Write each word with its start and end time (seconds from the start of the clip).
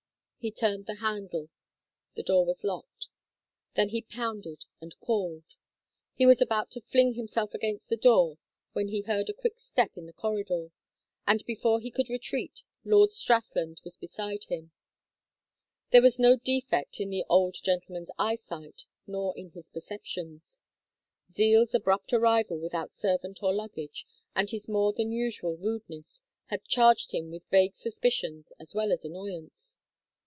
He 0.43 0.49
turned 0.49 0.87
the 0.87 0.95
handle. 0.95 1.49
The 2.15 2.23
door 2.23 2.47
was 2.47 2.63
locked. 2.63 3.09
Then 3.75 3.89
he 3.89 4.01
pounded 4.01 4.65
and 4.81 4.99
called. 4.99 5.43
He 6.15 6.25
was 6.25 6.41
about 6.41 6.71
to 6.71 6.81
fling 6.81 7.13
himself 7.13 7.53
against 7.53 7.89
the 7.89 7.95
door 7.95 8.39
when 8.73 8.87
he 8.87 9.01
heard 9.01 9.29
a 9.29 9.33
quick 9.35 9.59
step 9.59 9.95
in 9.95 10.07
the 10.07 10.13
corridor, 10.13 10.71
and 11.27 11.45
before 11.45 11.79
he 11.79 11.91
could 11.91 12.09
retreat 12.09 12.63
Lord 12.83 13.11
Strathland 13.11 13.81
was 13.83 13.97
beside 13.97 14.45
him. 14.45 14.71
There 15.91 16.01
was 16.01 16.17
no 16.17 16.35
defect 16.37 16.99
in 16.99 17.11
the 17.11 17.23
old 17.29 17.57
gentleman's 17.61 18.09
eyesight 18.17 18.87
nor 19.05 19.37
in 19.37 19.51
his 19.51 19.69
perceptions. 19.69 20.63
Zeal's 21.31 21.75
abrupt 21.75 22.13
arrival 22.13 22.57
without 22.59 22.89
servant 22.89 23.43
or 23.43 23.53
luggage, 23.53 24.07
and 24.35 24.49
his 24.49 24.67
more 24.67 24.91
than 24.91 25.11
usual 25.11 25.55
rudeness, 25.55 26.23
had 26.47 26.63
charged 26.65 27.11
him 27.11 27.29
with 27.29 27.45
vague 27.51 27.75
suspicions 27.75 28.51
as 28.59 28.73
well 28.73 28.91
as 28.91 29.05
annoyance. 29.05 29.77